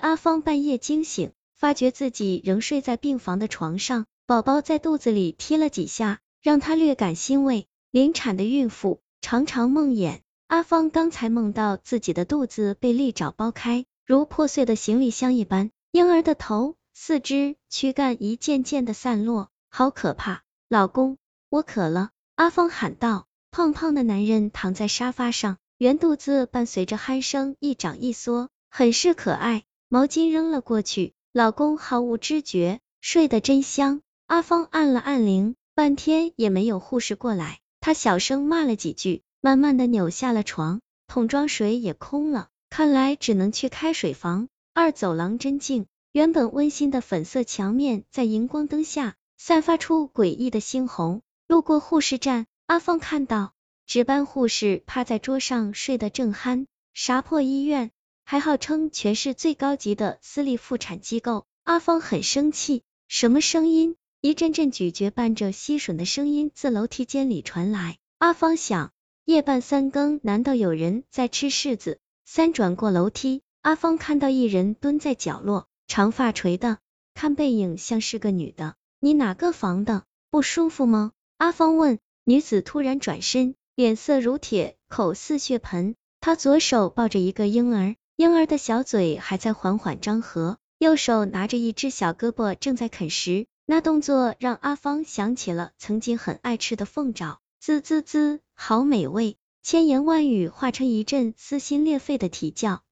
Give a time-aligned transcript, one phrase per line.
[0.00, 7.66] 阿芳半夜惊醒，发觉自己仍睡在病房的床上，宝宝在肚子里踢了几下，让她略感欣慰。
[7.90, 20.42] 临产的孕妇常常梦魇，阿芳刚才梦到自己的肚子被利爪剥开，如破碎的行李箱一般，婴儿的头、四肢、躯干一件件的散落，好可怕！
[20.68, 23.26] 老公，我渴了，阿芳喊道。
[23.52, 29.64] 胖胖的男人躺在沙发上，圆肚子伴随着鼾声一长一缩，很是可爱。
[29.92, 34.02] 毛巾扔了过去，老公毫无知觉，睡得真香。
[34.28, 44.46] 阿芳按了按铃，半天也没有护士过来，她小声骂了几句，慢慢的扭下了床，桶装水也空了，看来只能去开水房。
[44.74, 51.20] 二走廊真静，原本温馨的粉色墙面在荧光灯下散发出诡异的猩红。
[51.48, 53.54] 路过护士站，阿芳看到
[53.86, 57.90] 值班护士趴在桌上睡得正酣，啥破医院？
[58.30, 62.84] 还号称全市最高级的私立妇产机构，阿芳很生气。
[63.08, 63.96] 什么声音？
[64.20, 67.98] 一阵阵咀嚼伴着吸吮的声音自楼梯间里传来。
[68.18, 68.92] 阿芳想，
[69.24, 71.98] 夜半三更，难道有人在吃柿子？
[72.24, 76.78] 三转过楼梯，阿芳看到一人蹲在角落，长发垂的，
[77.14, 78.76] 看背影像是个女的。
[79.00, 80.04] 你哪个房的？
[80.30, 81.10] 不舒服吗？
[81.38, 81.98] 阿芳问。
[82.22, 85.96] 女子突然转身，脸色如铁，口似血盆。
[86.20, 87.96] 她左手抱着一个婴儿。
[88.20, 102.82] 婴儿的小嘴还在缓缓张合，右手拿着一只小胳膊正在啃食，那动作让阿芳想起了曾经很爱吃的凤爪，滋滋滋，好美味，千言万语化成一阵撕心裂肺的啼叫。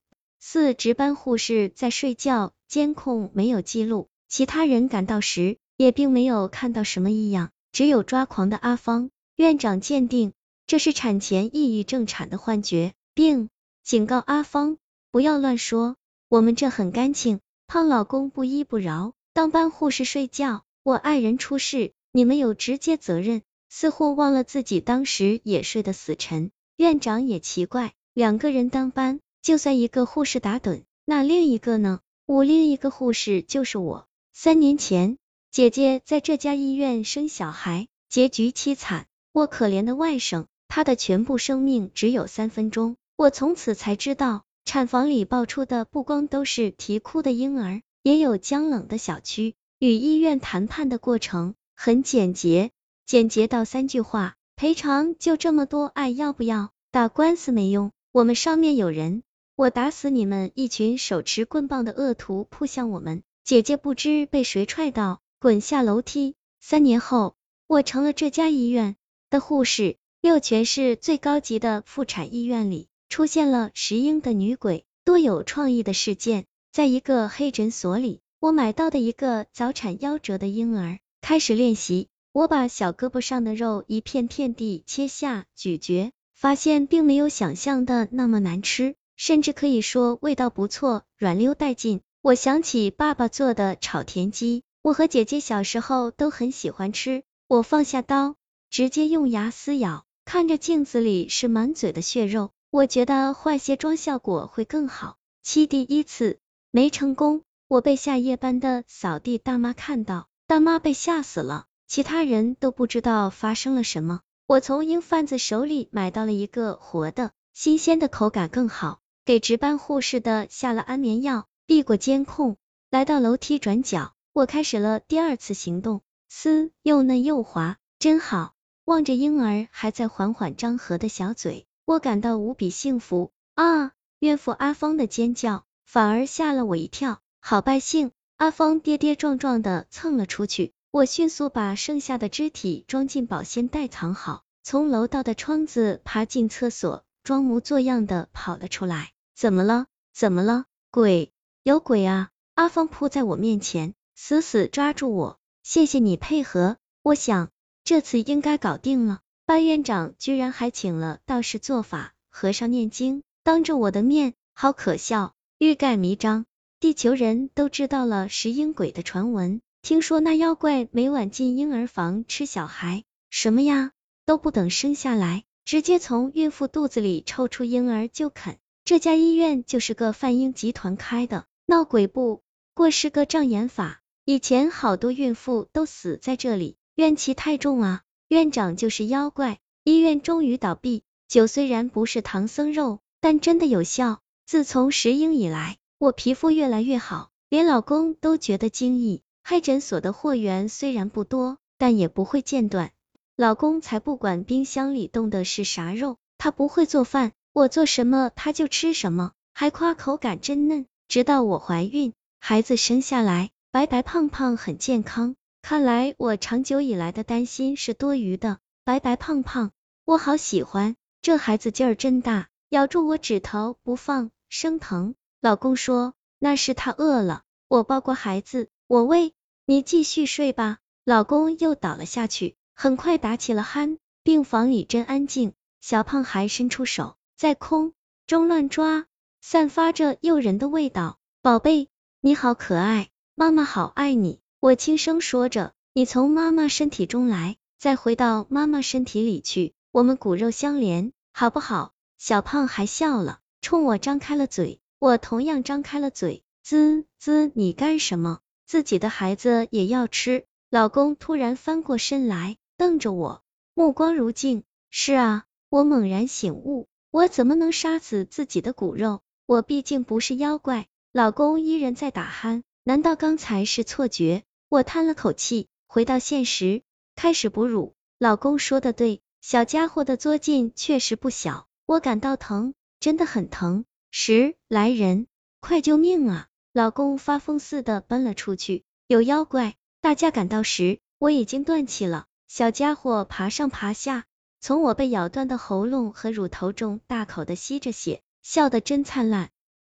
[0.40, 9.10] 四值班护士在睡觉，监控没有记录，其他人赶到时也并没有看到什么异样，只有抓狂的阿芳。
[9.36, 10.32] 院长鉴定
[10.66, 13.50] 这是产前抑郁症产的幻觉，并
[13.84, 14.78] 警告阿芳。
[15.10, 15.96] 不要乱说，
[16.28, 17.40] 我们这很干净。
[17.66, 23.42] 胖老公不依不饶，当班护士睡觉，我爱人出事，你们有直接责任。
[23.70, 26.50] 似乎忘了自己当时也睡得死沉。
[26.76, 32.00] 院长也奇怪，两个人当班，就算一个护士打盹，那另一个呢？
[32.26, 34.06] 我另一个护士就是我。
[34.34, 35.16] 三年前，
[35.50, 39.06] 姐姐在这家医院生小孩，结局凄惨。
[39.32, 42.96] 我可怜的外甥，他的全部生命只有三分钟。
[43.16, 44.44] 我从此才知道。
[44.68, 49.54] 产房里爆出的不光都是啼哭的婴儿，也有僵冷的小区。
[49.78, 52.70] 与医院谈判的过程很简洁，
[53.06, 56.68] 简洁到三句话：赔偿就这么多，爱要不要？
[56.90, 59.22] 打官司没用，我们上面有人，
[59.56, 60.52] 我打死你们！
[60.54, 66.34] 一群手持棍棒的恶徒扑向我们，姐姐不知被谁踹到，滚下楼梯。
[66.60, 67.36] 三年后，
[67.66, 68.96] 我成了这家医院
[69.30, 72.90] 的护士，六全市最高级的妇产医院里。
[73.08, 76.44] 出现了石英的女鬼，多有创意的事件。
[76.70, 82.08] 在一个黑诊所里，我买到的一个早产夭折的婴儿，开始练习。
[82.32, 92.00] 我把小胳膊上的肉一片片地切下咀嚼，发现并没有想象的那么难吃，甚至可以说味道不错，软溜带劲。
[92.20, 97.24] 我想起爸爸做的炒田鸡，我和姐姐小时候都很喜欢吃。
[97.48, 98.36] 我放下刀，
[98.70, 102.50] 直接用牙撕咬，看着镜子里是满嘴的血肉。
[102.70, 105.16] 我觉得换卸妆效果会更好。
[105.42, 106.38] 七第一次
[106.70, 114.20] 没成功，我被下夜班的扫地大妈看到，大妈被吓死了，其他人都不知道发生了什么。
[114.46, 122.56] 我从英贩子手里买到了一个活的，新鲜的口感更好，给值班护士的下了安眠药，避过监控，
[122.90, 126.02] 来到楼梯转角，我开始了第二次行动。
[126.28, 128.52] 丝又嫩又滑，真好。
[128.84, 131.66] 望着婴儿还在缓缓张合的小嘴。
[131.88, 133.92] 我感到无比幸福啊！
[134.18, 137.22] 孕妇阿芳的尖叫反而吓了我一跳。
[137.40, 140.74] 好败兴，阿芳跌跌撞撞的蹭了出去。
[140.90, 149.12] 我迅速把剩下的肢体装进保鲜袋藏好，从楼道的窗子爬进厕所，装模作样的跑了出来。
[149.34, 149.86] 怎么了？
[150.12, 150.66] 怎么了？
[150.90, 151.32] 鬼？
[151.62, 152.28] 有鬼啊！
[152.52, 155.40] 阿芳扑在我面前，死死抓住我。
[155.62, 157.48] 谢谢你配合，我想
[157.82, 159.20] 这次应该搞定了。
[159.48, 165.32] 班院长居然还请了道士做法，和尚念经，当着我的面，好可笑！
[165.56, 166.44] 欲盖弥彰，
[166.80, 173.92] 地球人都知道了石英鬼的传闻，听说那妖怪每晚进婴儿房吃小孩，什么呀，
[174.26, 178.58] 都不等生下来，直接从孕妇肚子里抽出婴儿就啃。
[178.84, 182.42] 这家医院就是个贩婴集团开的，闹鬼不
[182.74, 188.02] 过是个障眼法，以前好多孕妇都死在这里，怨气太重啊。
[188.28, 191.02] 院长就是妖怪，医院终于倒闭。
[191.28, 194.20] 酒虽然不是唐僧肉，但真的有效。
[194.44, 199.22] 自从石英以来，我皮肤越来越好，连老公都觉得惊异。
[199.42, 202.90] 开诊所的货源虽然不多，但也不会间断。
[203.34, 210.84] 老公才不管冰箱里冻的是啥肉，他不会做饭，我做什么他就吃什么，还夸口感真嫩。
[211.08, 215.34] 直到我怀孕，孩子生下来，白白胖胖，很健康。
[215.68, 218.58] 看来我长久以来的担心是多余的。
[218.84, 219.70] 白白胖胖，
[220.06, 225.14] 我好喜欢，这孩子劲儿真大，咬住我指头不放，生疼。
[225.42, 229.34] 老公说那是他饿了，我抱过孩子，我喂。
[229.66, 233.98] 你继续睡吧，老公又倒了下去，很快打起了鼾。
[234.22, 237.92] 病房里真安静，小胖还伸出手在空
[238.26, 239.04] 中乱抓，
[239.42, 241.18] 散发着诱人的味道。
[241.42, 241.90] 宝贝，
[242.22, 244.40] 你好可爱，妈妈好爱你。
[244.60, 251.92] 我轻声说着，你从妈妈身体中来，再回到妈妈身体里去，我们骨肉相连，好不好？
[252.18, 258.40] 小胖还笑了，冲我张开了嘴，我同样张开了嘴，滋滋，你干什么？
[258.66, 263.44] 自己的孩子也要吃，老公突然翻过身来，瞪着我，
[263.74, 264.64] 目光如镜。
[264.90, 269.20] 是啊，我猛然醒悟，我怎么能杀死自己的骨肉？
[269.46, 270.88] 我毕竟不是妖怪。
[271.12, 274.42] 老公依然在打鼾，难道刚才是错觉？
[274.70, 276.82] 我叹了口气，回到现实，
[277.16, 277.94] 开始哺乳。
[278.18, 283.86] 老公说的对，小家伙的作劲确实不小，我感到疼，真的很疼。
[284.10, 285.26] 十来人，
[285.60, 286.48] 快救命啊！
[286.74, 289.76] 老公发疯似的奔了出去，有妖怪！
[290.02, 292.26] 大家赶到时，我已经断气了。
[292.46, 294.26] 小家伙爬上爬下，
[294.60, 299.48] 从我被咬断的喉咙和乳头中大口的吸着血，笑得真灿烂。